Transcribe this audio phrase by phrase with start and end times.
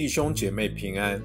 [0.00, 1.20] 弟兄姐妹平安。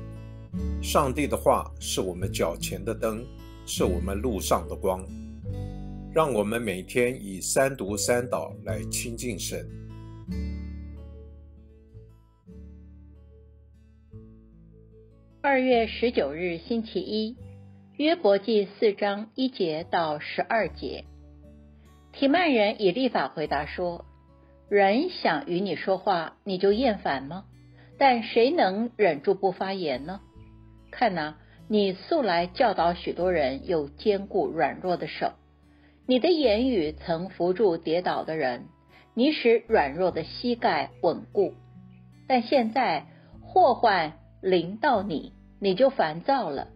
[0.83, 3.25] 上帝的话是我们脚前的灯，
[3.65, 5.01] 是我们路上的光。
[6.13, 9.65] 让我们每天以三读三祷来亲近神。
[15.41, 17.37] 二月十九日星期一，
[17.95, 21.05] 约伯记四章一节到十二节。
[22.11, 24.03] 提曼人以立法回答说
[24.67, 27.45] ：“人想与你说话，你就厌烦吗？
[27.97, 30.21] 但谁能忍住不发言呢？
[30.91, 31.35] 看呐，
[31.67, 35.33] 你素来教导许多人，又坚固软弱的手。
[36.07, 38.65] 你的言语曾扶住跌倒的人，
[39.13, 41.53] 你使软弱的膝盖稳固。
[42.27, 43.05] 但现在
[43.41, 46.67] 祸患临到你，你就烦躁了；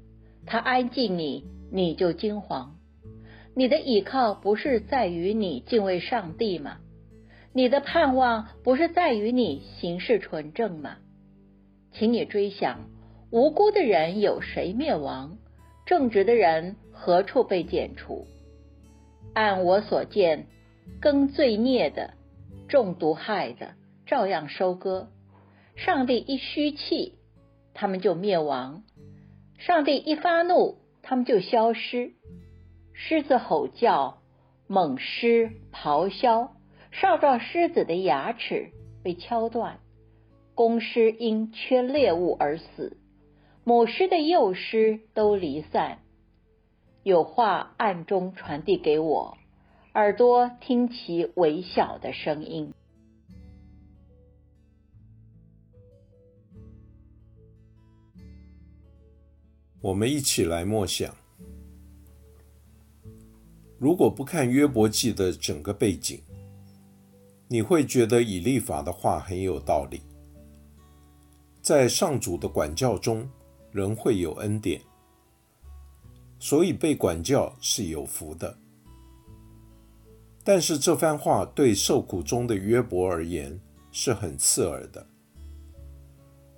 [0.45, 2.69] 他安静你，你就惊惶。”
[3.55, 6.77] 你的倚靠不是在于你敬畏上帝吗？
[7.51, 10.97] 你的盼望不是在于你行事纯正吗？
[11.91, 12.89] 请你追想，
[13.31, 15.37] 无辜的人有谁灭亡？
[15.85, 18.27] 正直的人何处被剪除？
[19.33, 20.47] 按我所见，
[21.01, 22.13] 耕罪孽的、
[22.67, 23.73] 中毒害的，
[24.05, 25.09] 照样收割。
[25.75, 27.15] 上帝一虚气，
[27.73, 28.83] 他们就灭亡；
[29.57, 32.13] 上帝一发怒，他们就消失。
[32.93, 34.21] 狮子吼叫，
[34.67, 36.53] 猛狮咆哮，
[36.91, 38.71] 少壮狮子的牙齿
[39.03, 39.79] 被敲断，
[40.59, 42.97] 公狮因缺猎物而死，
[43.63, 45.99] 母狮的幼狮都离散。
[47.01, 49.37] 有话暗中传递给我，
[49.93, 52.73] 耳朵听其微小的声音。
[59.79, 61.15] 我们一起来默想。
[63.77, 66.21] 如果不看约伯记的整个背景，
[67.47, 70.01] 你会觉得以利法的话很有道理。
[71.69, 73.29] 在上主的管教中，
[73.71, 74.81] 人会有恩典，
[76.39, 78.57] 所以被管教是有福的。
[80.43, 83.61] 但是这番话对受苦中的约伯而言
[83.91, 85.05] 是很刺耳的。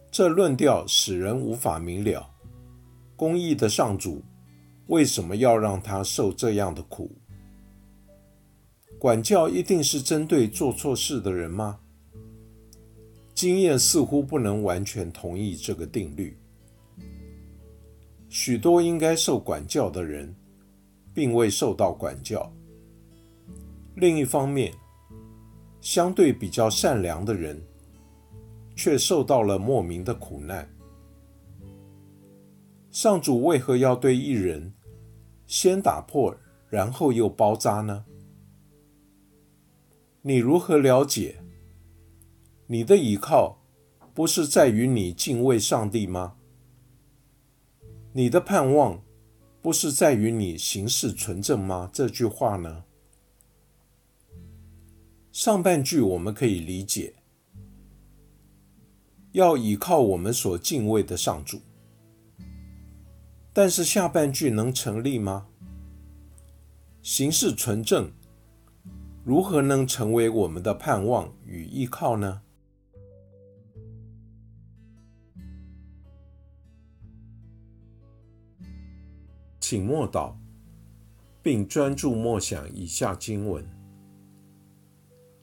[0.10, 2.34] 这论调使人无法明了，
[3.18, 4.24] 公义的上主。
[4.88, 7.12] 为什么要让他受这样的苦？
[8.98, 11.82] 管教一定是针对做错事的人吗？
[13.34, 16.38] 经验似乎不能完全同意这个定律。
[18.30, 20.34] 许多应该受管教的人，
[21.14, 22.52] 并未受到管教。
[23.96, 24.74] 另一方面，
[25.82, 27.62] 相对比较善良的人，
[28.76, 30.70] 却受到了莫名的苦难。
[32.90, 34.74] 上主为何要对一人？
[35.46, 36.34] 先打破，
[36.70, 38.06] 然后又包扎呢？
[40.22, 41.36] 你如何了解？
[42.72, 43.58] 你的依靠
[44.14, 46.38] 不是在于你敬畏上帝吗？
[48.14, 49.04] 你的盼望
[49.62, 51.90] 不是在于你行事纯正吗？
[51.92, 52.86] 这句话呢？
[55.34, 57.16] 上半句我们可以理解，
[59.34, 61.60] 要依靠我们所敬畏的上主。
[63.52, 65.48] 但是下半句能成立吗？
[67.02, 68.10] 行事纯正，
[69.26, 72.44] 如何能成为我们的盼望与依靠呢？
[79.72, 80.34] 请默祷，
[81.42, 83.66] 并专注默想以下经文，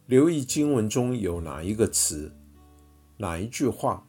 [0.05, 2.31] 留意经文中有哪一个词、
[3.17, 4.07] 哪一句话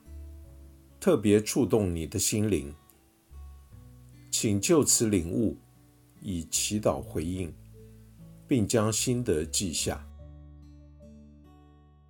[1.00, 2.76] 特别触动你的心灵。
[4.30, 5.56] 请就此领悟，
[6.20, 7.54] 以祈祷回应，
[8.46, 10.06] 并将心得记下。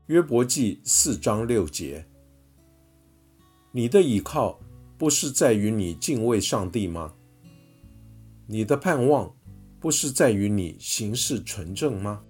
[0.07, 2.07] 约伯记四章六节：
[3.71, 4.59] 你的倚靠
[4.97, 7.13] 不是在于你敬畏上帝吗？
[8.51, 9.31] 你的盼望
[9.79, 12.23] 不是在于你行事纯正吗？